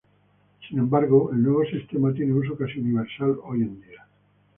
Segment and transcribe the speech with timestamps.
[0.67, 4.07] Sin embargo, el nuevo sistema tiene uso casi universal hoy en día.